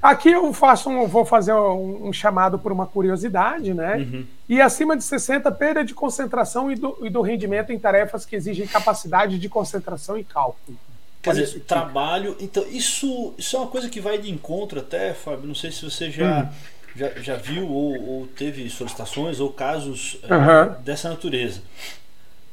[0.00, 3.96] Aqui eu faço um, vou fazer um, um, chamado por uma curiosidade, né?
[3.96, 4.26] Uhum.
[4.48, 8.34] E acima de 60, perda de concentração e do, e do, rendimento em tarefas que
[8.34, 10.78] exigem capacidade de concentração e cálculo.
[11.20, 12.38] Quer Olha dizer, trabalho.
[12.40, 15.46] Então, isso, isso é uma coisa que vai de encontro até, Fábio.
[15.46, 16.48] Não sei se você já, uhum.
[16.96, 20.82] já, já, viu ou, ou, teve solicitações ou casos uhum.
[20.82, 21.60] dessa natureza.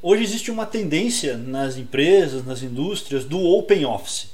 [0.06, 4.28] Hoje existe uma tendência nas empresas, nas indústrias, do open office.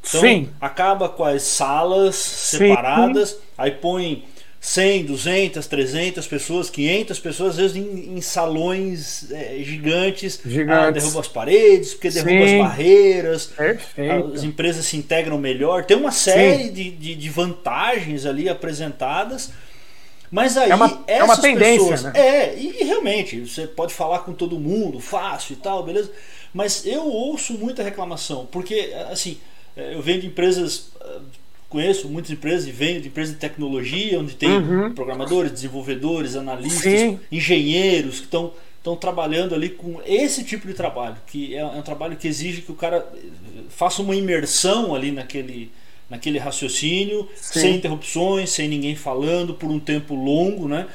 [0.00, 0.48] Então, Sim.
[0.60, 3.36] acaba com as salas separadas, Sim.
[3.56, 4.24] aí põe
[4.60, 10.88] 100, 200, 300 pessoas, 500 pessoas, às vezes em, em salões é, gigantes, gigantes.
[10.88, 12.60] Ah, derruba as paredes, porque derruba Sim.
[12.60, 14.32] as barreiras, Perfeito.
[14.34, 15.84] as empresas se integram melhor.
[15.84, 19.52] Tem uma série de, de, de vantagens ali apresentadas
[20.32, 22.12] mas aí, é uma, é uma tendência, pessoas, né?
[22.14, 26.10] É, e realmente, você pode falar com todo mundo, fácil e tal, beleza?
[26.54, 29.36] Mas eu ouço muita reclamação, porque, assim,
[29.76, 31.20] é, eu venho de empresas, ah,
[31.68, 34.94] conheço muitas empresas e venho de empresas de tecnologia, onde tem uhum.
[34.94, 37.20] programadores, desenvolvedores, analistas, Sim.
[37.30, 41.82] engenheiros que estão estão trabalhando ali com esse tipo de trabalho, que é, é um
[41.82, 43.06] trabalho que exige que o cara
[43.68, 45.70] faça uma imersão ali naquele,
[46.12, 47.60] naquele raciocínio, Sim.
[47.60, 50.86] sem interrupções, sem ninguém falando, por um tempo longo, né?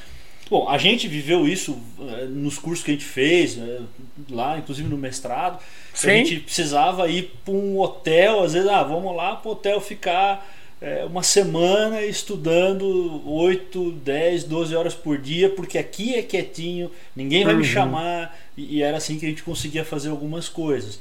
[0.48, 3.88] Bom, a gente viveu isso uh, nos cursos que a gente fez, uh,
[4.30, 5.60] lá, inclusive no mestrado.
[5.92, 9.82] A gente precisava ir para um hotel, às vezes, ah, vamos lá para o hotel
[9.82, 10.48] ficar
[10.80, 17.44] é, uma semana estudando 8, 10, 12 horas por dia, porque aqui é quietinho, ninguém
[17.44, 17.62] vai uhum.
[17.62, 21.00] me chamar, e, e era assim que a gente conseguia fazer algumas coisas.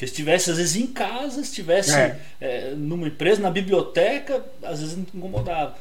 [0.00, 2.16] Que estivesse às vezes em casa, estivesse é.
[2.40, 5.74] É, numa empresa, na biblioteca, às vezes incomodava.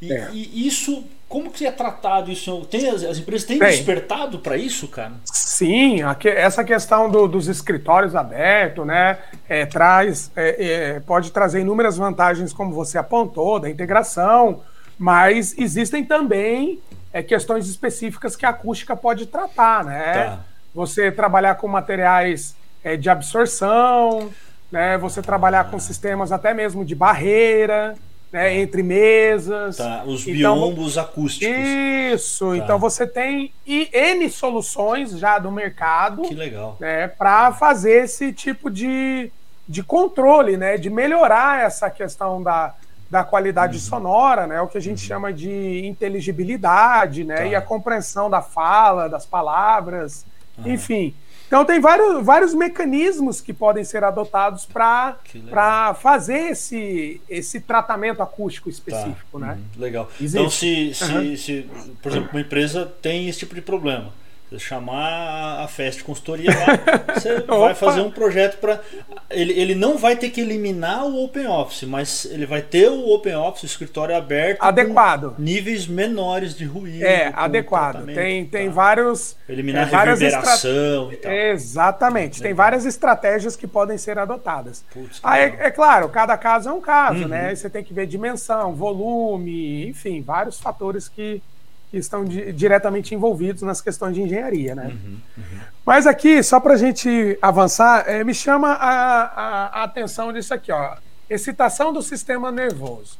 [0.00, 0.30] E, é.
[0.32, 2.64] e, isso, como que é tratado isso?
[2.70, 5.12] Tem, as, as empresas têm Bem, despertado para isso, cara?
[5.26, 11.60] Sim, aqui, essa questão do, dos escritórios abertos, né, é, traz, é, é, pode trazer
[11.60, 14.62] inúmeras vantagens, como você apontou, da integração,
[14.96, 16.80] mas existem também
[17.12, 20.12] é, questões específicas que a acústica pode tratar, né?
[20.14, 20.40] Tá.
[20.74, 22.56] Você trabalhar com materiais
[22.86, 24.30] é, de absorção,
[24.70, 24.96] né?
[24.98, 27.96] Você trabalhar com sistemas até mesmo de barreira,
[28.32, 28.56] né?
[28.58, 29.78] Entre mesas.
[29.78, 31.52] Tá, os então, biombos acústicos.
[31.52, 32.50] Isso.
[32.50, 32.56] Tá.
[32.58, 36.22] Então você tem n soluções já do mercado.
[36.22, 36.76] Que legal.
[36.78, 37.08] Né?
[37.08, 39.32] Para fazer esse tipo de,
[39.68, 40.76] de controle, né?
[40.76, 42.72] De melhorar essa questão da
[43.08, 43.82] da qualidade uhum.
[43.82, 44.60] sonora, né?
[44.60, 45.08] O que a gente uhum.
[45.08, 47.36] chama de inteligibilidade, né?
[47.36, 47.44] Tá.
[47.46, 50.26] E a compreensão da fala, das palavras,
[50.58, 50.72] uhum.
[50.72, 51.14] enfim.
[51.46, 58.68] Então tem vários, vários mecanismos que podem ser adotados para fazer esse, esse tratamento acústico
[58.68, 59.46] específico, tá.
[59.46, 59.52] né?
[59.52, 59.80] Uhum.
[59.80, 60.10] Legal.
[60.20, 60.38] Existe.
[60.38, 61.70] Então se, se, se,
[62.02, 64.12] por exemplo, uma empresa tem esse tipo de problema
[64.58, 68.80] chamar a Fest Consultoria lá, você vai fazer um projeto para.
[69.28, 73.12] Ele, ele não vai ter que eliminar o Open Office, mas ele vai ter o
[73.12, 74.62] Open Office, o escritório aberto.
[74.62, 75.34] Adequado.
[75.38, 77.04] níveis menores de ruído.
[77.04, 78.06] É, adequado.
[78.06, 78.74] Tem, tem tá.
[78.74, 79.36] vários.
[79.48, 81.14] Eliminar é, reverberação estra...
[81.14, 81.32] e tal.
[81.32, 82.40] Exatamente.
[82.40, 84.84] Tem várias estratégias que podem ser adotadas.
[84.92, 87.28] Putz, Aí, é, é, claro, cada caso é um caso, uhum.
[87.28, 87.54] né?
[87.54, 91.42] Você tem que ver dimensão, volume, enfim, vários fatores que
[91.90, 94.86] que estão di diretamente envolvidos nas questões de engenharia, né?
[94.86, 95.60] Uhum, uhum.
[95.84, 100.52] Mas aqui, só para a gente avançar, é, me chama a, a, a, atenção disso
[100.52, 100.96] aqui, ó.
[101.28, 103.18] Excitação do sistema nervoso.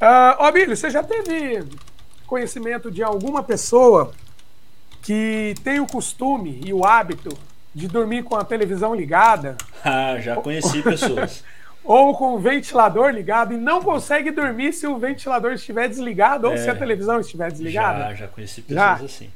[0.00, 1.64] Uh, ó, Billy, você já teve
[2.26, 4.12] conhecimento de alguma pessoa
[5.02, 7.36] que tem o costume e o hábito
[7.74, 9.56] de dormir com a televisão ligada?
[9.84, 11.42] Ah, já conheci pessoas.
[11.84, 16.56] ou com o ventilador ligado e não consegue dormir se o ventilador estiver desligado ou
[16.56, 16.76] se a é.
[16.76, 18.10] televisão estiver desligada.
[18.10, 19.04] Já, já conheci pessoas já.
[19.04, 19.30] assim.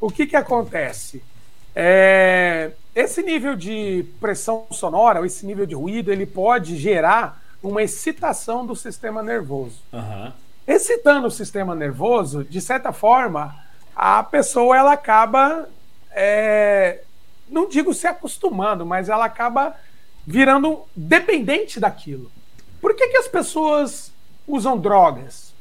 [0.00, 1.22] O que, que acontece?
[1.74, 7.82] É, esse nível de pressão sonora, ou esse nível de ruído, ele pode gerar uma
[7.82, 9.80] excitação do sistema nervoso.
[9.92, 10.32] Uhum.
[10.66, 13.54] Excitando o sistema nervoso, de certa forma,
[13.94, 15.68] a pessoa ela acaba,
[16.10, 17.02] é,
[17.48, 19.76] não digo se acostumando, mas ela acaba
[20.26, 22.30] virando dependente daquilo.
[22.80, 24.12] Por que, que as pessoas
[24.46, 25.54] usam drogas?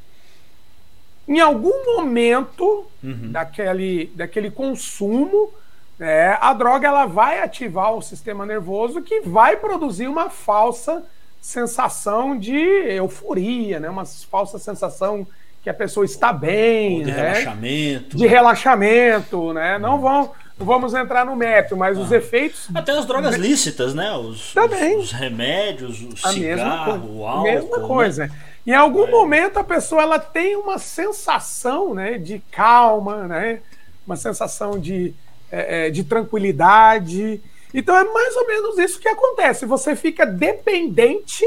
[1.27, 3.31] Em algum momento uhum.
[3.31, 5.51] daquele, daquele consumo,
[5.99, 11.03] é, a droga ela vai ativar o sistema nervoso que vai produzir uma falsa
[11.39, 13.89] sensação de euforia, né?
[13.89, 15.25] uma falsa sensação
[15.63, 17.33] que a pessoa está bem, de né?
[17.33, 19.79] relaxamento, de relaxamento, né?
[19.79, 22.01] Não vão vamos entrar no método, mas ah.
[22.01, 22.67] os efeitos.
[22.73, 24.11] Até as drogas lícitas, né?
[24.13, 24.97] Os, Também.
[24.97, 27.43] Os, os remédios, o a cigarro, o álcool.
[27.43, 27.87] Mesma né?
[27.87, 28.27] coisa.
[28.27, 28.31] Né?
[28.67, 29.11] Em algum é.
[29.11, 33.59] momento a pessoa ela tem uma sensação né, de calma, né?
[34.05, 35.13] uma sensação de,
[35.51, 37.41] é, é de tranquilidade.
[37.73, 39.65] Então é mais ou menos isso que acontece.
[39.65, 41.45] Você fica dependente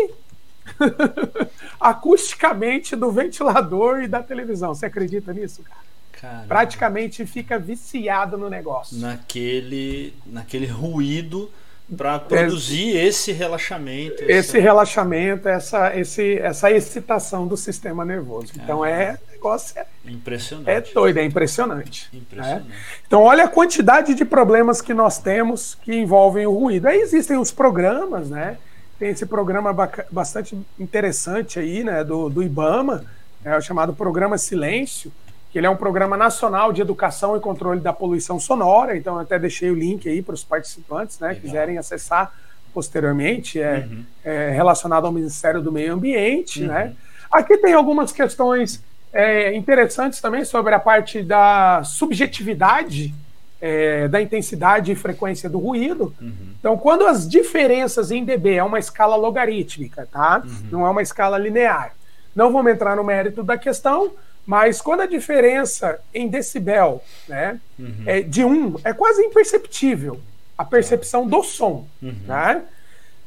[1.81, 4.75] acusticamente do ventilador e da televisão.
[4.75, 5.89] Você acredita nisso, cara?
[6.21, 6.45] Caramba.
[6.47, 8.99] praticamente fica viciado no negócio.
[8.99, 11.51] Naquele, naquele ruído
[11.97, 14.23] para produzir é, esse relaxamento.
[14.25, 14.59] Esse essa...
[14.59, 18.53] relaxamento, essa, esse, essa excitação do sistema nervoso.
[18.57, 20.69] Então é negócio é, impressionante.
[20.69, 22.09] É doido, é impressionante.
[22.13, 22.19] Né?
[22.21, 22.69] impressionante.
[22.69, 22.75] Né?
[23.07, 26.87] Então olha a quantidade de problemas que nós temos que envolvem o ruído.
[26.87, 28.59] Aí existem os programas, né?
[28.99, 29.73] Tem esse programa
[30.11, 33.05] bastante interessante aí, né, do, do IBAMA,
[33.45, 35.13] é o chamado Programa Silêncio,
[35.59, 39.39] ele é um programa nacional de educação e controle da poluição sonora, então eu até
[39.39, 42.33] deixei o link aí para os participantes, né, quiserem acessar
[42.73, 44.05] posteriormente, é, uhum.
[44.25, 46.69] é, relacionado ao Ministério do Meio Ambiente, uhum.
[46.69, 46.95] né.
[47.31, 53.15] Aqui tem algumas questões é, interessantes também sobre a parte da subjetividade
[53.61, 56.15] é, da intensidade e frequência do ruído.
[56.21, 56.33] Uhum.
[56.59, 60.43] Então, quando as diferenças em dB é uma escala logarítmica, tá?
[60.45, 60.69] Uhum.
[60.71, 61.93] Não é uma escala linear.
[62.35, 64.13] Não vamos entrar no mérito da questão,
[64.49, 68.05] mas quando a diferença em decibel né, uhum.
[68.07, 70.19] é de um é quase imperceptível
[70.57, 71.87] a percepção do som.
[72.01, 72.17] Uhum.
[72.27, 72.63] Né?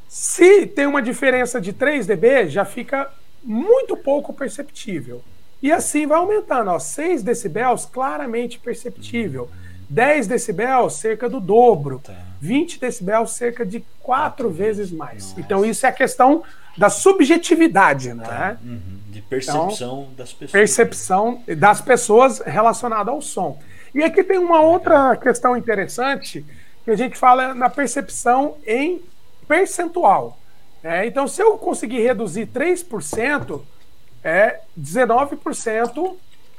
[0.10, 3.08] Se tem uma diferença de 3 dB, já fica
[3.44, 5.22] muito pouco perceptível.
[5.62, 6.72] E assim vai aumentando.
[6.72, 9.48] Ó, 6 decibéis, claramente perceptível.
[9.92, 12.02] 10 decibéis, cerca do dobro.
[12.04, 12.16] Tá.
[12.42, 15.30] 20 decibéis, cerca de 4 vezes mais.
[15.30, 15.40] Nossa.
[15.40, 16.44] Então, isso é a questão
[16.78, 18.24] da subjetividade, né?
[18.24, 18.58] Tá.
[18.64, 19.00] Uhum.
[19.08, 20.52] De percepção então, das pessoas.
[20.52, 23.60] Percepção das pessoas relacionada ao som.
[23.94, 26.46] E aqui tem uma outra questão interessante
[26.86, 29.02] que a gente fala na percepção em
[29.48, 30.38] percentual.
[30.82, 31.08] Né?
[31.08, 33.62] Então, se eu conseguir reduzir 3%,
[34.24, 36.16] é 19%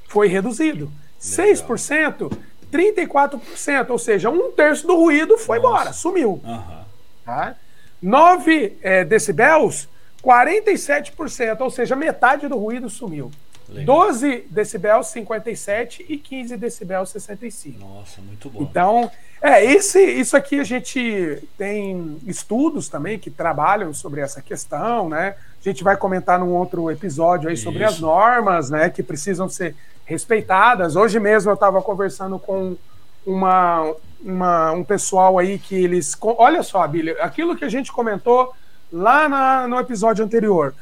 [0.08, 0.90] foi reduzido.
[1.38, 1.54] Legal.
[1.54, 2.38] 6%,
[2.70, 5.68] 34%, ou seja, um terço do ruído foi Nossa.
[5.68, 6.40] embora, sumiu.
[6.44, 6.84] Uhum.
[7.24, 7.54] Tá?
[8.02, 9.88] 9 é, decibéis,
[10.22, 13.30] 47%, ou seja, metade do ruído sumiu.
[13.68, 14.06] Legal.
[14.06, 17.78] 12 decibéis 57 e 15 decibéis 65.
[17.78, 18.62] Nossa, muito bom.
[18.62, 25.08] Então, é, esse, isso aqui a gente tem estudos também que trabalham sobre essa questão,
[25.08, 25.34] né?
[25.60, 27.94] A gente vai comentar num outro episódio aí sobre isso.
[27.94, 30.96] as normas, né, que precisam ser respeitadas.
[30.96, 32.76] Hoje mesmo eu estava conversando com
[33.24, 36.16] uma, uma, um pessoal aí que eles.
[36.20, 38.52] Olha só, Billy, aquilo que a gente comentou
[38.92, 40.74] lá na, no episódio anterior.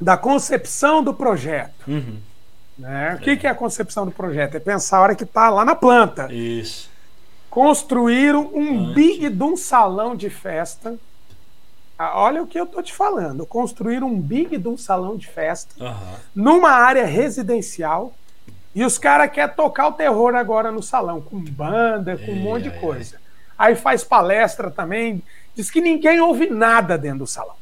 [0.00, 1.86] da concepção do projeto.
[1.88, 2.18] Uhum.
[2.78, 3.14] Né?
[3.14, 4.54] O que, que é a concepção do projeto?
[4.56, 6.30] É pensar a hora que está lá na planta.
[6.32, 6.90] Isso.
[7.48, 8.94] Construíram um Antes.
[8.94, 10.94] big de um salão de festa.
[11.98, 13.46] Ah, Olha o que eu tô te falando.
[13.46, 16.16] Construíram um big de um salão de festa Aham.
[16.34, 18.12] numa área residencial
[18.74, 22.64] e os caras querem tocar o terror agora no salão, com banda, com um monte
[22.64, 23.16] de coisa.
[23.58, 25.22] Aí faz palestra também.
[25.56, 27.56] Diz que ninguém ouve nada dentro do salão.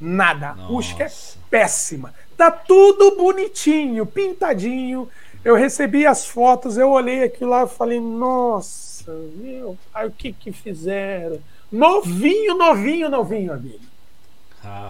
[0.00, 0.48] Nada.
[0.48, 1.12] A acústica é
[1.48, 2.12] péssima.
[2.36, 5.08] Tá tudo bonitinho, pintadinho.
[5.44, 10.32] Eu recebi as fotos, eu olhei aquilo lá e falei, nossa, meu, aí o que
[10.32, 11.40] que fizeram?
[11.70, 13.80] Novinho, novinho, novinho, amigo.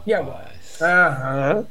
[0.06, 0.48] E agora?
[0.48, 0.82] Rapaz.
[0.82, 1.66] Aham.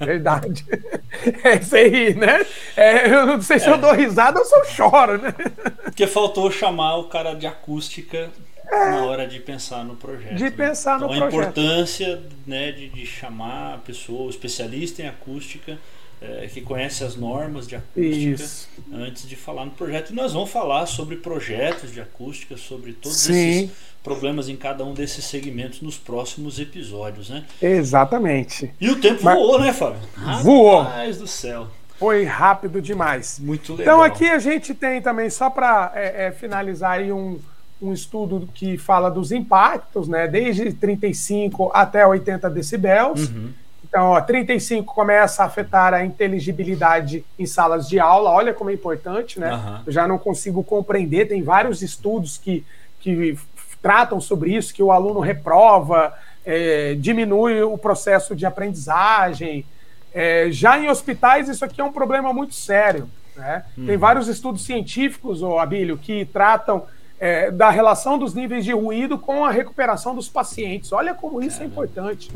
[0.00, 0.64] Verdade.
[1.42, 2.46] É isso aí, né?
[2.76, 5.34] É, eu não sei se eu dou risada ou se eu choro, né?
[5.82, 8.30] Porque faltou chamar o cara de acústica
[8.70, 10.32] na hora de pensar no projeto.
[10.32, 10.34] É.
[10.34, 10.50] De né?
[10.50, 11.58] pensar no então, a projeto.
[11.60, 15.78] importância né, de, de chamar a pessoa, o especialista em acústica,
[16.20, 18.68] eh, que conhece as normas de acústica, Isso.
[18.92, 20.10] antes de falar no projeto.
[20.10, 23.64] E nós vamos falar sobre projetos de acústica, sobre todos Sim.
[23.64, 23.70] esses
[24.02, 27.44] problemas em cada um desses segmentos nos próximos episódios, né?
[27.60, 28.72] Exatamente.
[28.80, 30.00] E o tempo Mas- voou, né, Fábio?
[30.42, 30.82] Voou.
[30.82, 31.68] Rapaz do céu.
[31.98, 33.38] Foi rápido demais.
[33.38, 33.96] Muito legal.
[33.96, 35.92] Então aqui a gente tem também, só para
[36.38, 37.38] finalizar aí um,
[37.80, 40.26] um estudo que fala dos impactos, né?
[40.26, 43.28] Desde 35 até 80 decibéis.
[43.28, 43.50] Uhum.
[43.84, 48.30] Então, ó, 35 começa a afetar a inteligibilidade em salas de aula.
[48.30, 49.50] Olha como é importante, né?
[49.50, 49.82] Aham.
[49.86, 51.28] Eu já não consigo compreender.
[51.28, 52.64] Tem vários estudos que,
[53.00, 53.38] que
[53.80, 56.12] tratam sobre isso, que o aluno reprova,
[56.44, 59.64] é, diminui o processo de aprendizagem.
[60.12, 63.08] É, já em hospitais, isso aqui é um problema muito sério.
[63.36, 63.64] Né?
[63.84, 66.86] Tem vários estudos científicos, ô Abílio, que tratam
[67.18, 70.92] é, da relação dos níveis de ruído com a recuperação dos pacientes.
[70.92, 72.30] Olha como isso é importante.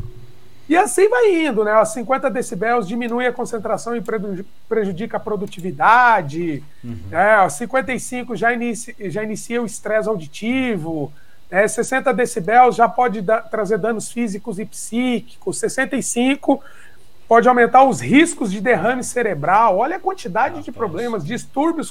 [0.69, 1.73] E assim vai indo, né?
[1.73, 6.63] A 50 decibéis diminui a concentração e preju- prejudica a produtividade.
[6.83, 7.35] Né?
[7.35, 11.13] A 55 já inicia, já inicia o estresse auditivo.
[11.51, 11.67] Né?
[11.67, 15.59] 60 decibéis já pode trazer danos físicos e psíquicos.
[15.59, 16.63] 65
[17.29, 19.77] pode aumentar os riscos de derrame cerebral.
[19.79, 20.77] Olha a quantidade de Rapaz.
[20.77, 21.91] problemas, distúrbios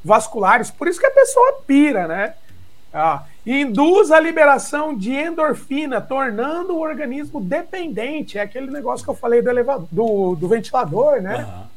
[0.00, 0.70] cardiovasculares.
[0.70, 2.34] Por isso que a pessoa pira, né?
[2.92, 8.38] Ah, induz a liberação de endorfina, tornando o organismo dependente.
[8.38, 11.36] É aquele negócio que eu falei do, elevador, do, do ventilador, né?
[11.36, 11.70] Aham.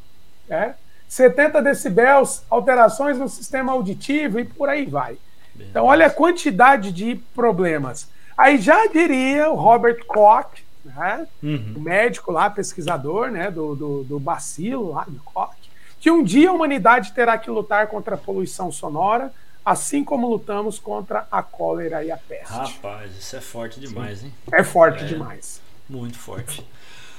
[0.49, 0.73] É.
[1.07, 5.17] 70 decibéis, alterações no sistema auditivo e por aí vai.
[5.55, 8.09] Então, olha a quantidade de problemas.
[8.35, 11.27] Aí já diria o Robert Koch, né?
[11.41, 11.75] Uhum.
[11.77, 13.51] o médico lá, pesquisador né?
[13.51, 15.55] do, do, do bacilo lá de Koch,
[16.03, 19.31] que um dia a humanidade terá que lutar contra a poluição sonora,
[19.65, 22.51] assim como lutamos contra a cólera e a peste.
[22.51, 24.33] Rapaz, isso é forte demais, hein?
[24.51, 25.07] É forte É.
[25.07, 25.61] demais.
[25.89, 26.67] Muito forte.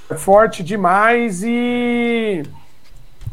[0.07, 2.43] É forte demais e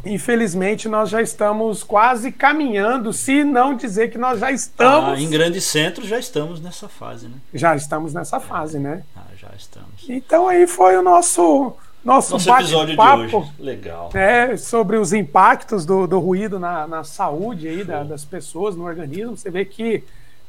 [0.03, 5.29] infelizmente nós já estamos quase caminhando, se não dizer que nós já Ah, estamos, em
[5.29, 7.37] grandes centros já estamos nessa fase, né?
[7.53, 9.03] já estamos nessa fase, né?
[9.15, 10.09] Ah, já estamos.
[10.09, 13.01] Então aí foi o nosso nosso, Nosso episódio de
[13.37, 13.51] hoje.
[13.59, 14.09] Legal.
[14.13, 18.83] É, sobre os impactos do, do ruído na, na saúde aí da- das pessoas, no
[18.83, 19.37] organismo.
[19.37, 20.03] Você vê que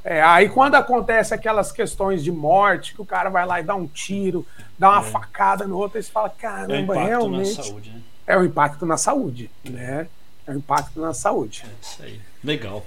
[0.04, 3.74] é, aí quando acontece aquelas questões de morte, que o cara vai lá e dá
[3.74, 4.44] um tiro,
[4.78, 8.00] dá uma facada no outro, aí você fala, É caramba, impacto realmente na saúde, né?
[8.26, 10.06] é o impacto na saúde, né?
[10.46, 11.64] É o impacto na saúde.
[11.66, 12.20] É isso aí.
[12.42, 12.84] Legal.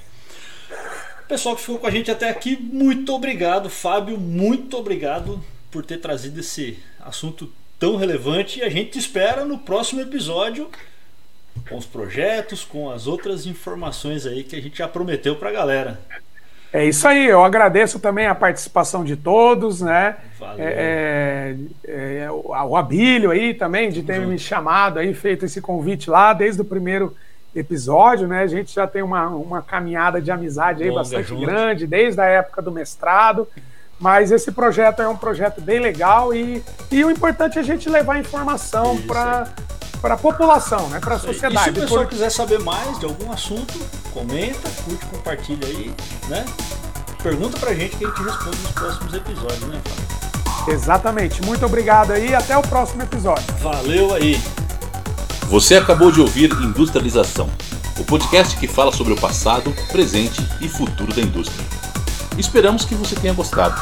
[1.28, 3.70] Pessoal que ficou com a gente até aqui, muito obrigado.
[3.70, 8.60] Fábio, muito obrigado por ter trazido esse assunto tão relevante.
[8.60, 10.70] E a gente te espera no próximo episódio
[11.68, 16.00] com os projetos, com as outras informações aí que a gente já prometeu pra galera.
[16.72, 20.18] É isso aí, eu agradeço também a participação de todos, né?
[20.38, 20.66] Valeu.
[20.66, 21.56] É,
[21.88, 26.34] é, é, o Abílio aí também, de ter me chamado aí, feito esse convite lá
[26.34, 27.16] desde o primeiro
[27.56, 28.42] episódio, né?
[28.42, 31.46] A gente já tem uma, uma caminhada de amizade aí Longa bastante junto.
[31.46, 33.48] grande, desde a época do mestrado.
[34.00, 37.90] Mas esse projeto é um projeto bem legal e, e o importante é a gente
[37.90, 39.48] levar informação para
[40.00, 41.00] para a população, né?
[41.00, 41.72] Para a E se sociedade.
[41.72, 43.74] o pessoal Por- quiser saber mais de algum assunto,
[44.14, 45.92] comenta, curte, compartilha aí,
[46.30, 46.46] né?
[47.24, 50.74] Pergunta pra gente que a gente responde nos próximos episódios, né, Fábio?
[50.76, 51.44] Exatamente.
[51.44, 52.36] Muito obrigado aí.
[52.36, 53.44] Até o próximo episódio.
[53.60, 54.40] Valeu aí!
[55.50, 57.50] Você acabou de ouvir Industrialização,
[57.98, 61.66] o podcast que fala sobre o passado, presente e futuro da indústria.
[62.38, 63.76] Esperamos que você tenha gostado.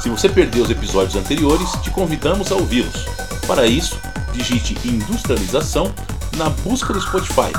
[0.00, 3.04] Se você perdeu os episódios anteriores, te convidamos a ouvi-los.
[3.46, 3.98] Para isso,
[4.32, 5.92] digite Industrialização
[6.36, 7.52] na busca do Spotify.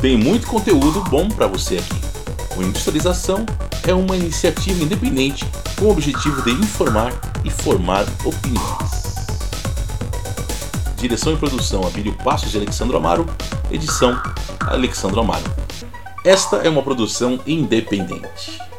[0.00, 2.00] Tem muito conteúdo bom para você aqui.
[2.56, 3.44] O Industrialização
[3.86, 5.44] é uma iniciativa independente
[5.76, 7.12] com o objetivo de informar
[7.44, 9.00] e formar opiniões.
[10.96, 13.26] Direção e produção Abílio Passos e Alexandre Amaro.
[13.70, 14.20] Edição
[14.60, 15.44] Alexandre Amaro.
[16.24, 18.69] Esta é uma produção independente.